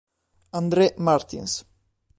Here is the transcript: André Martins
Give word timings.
André 0.51 0.97
Martins 0.97 1.61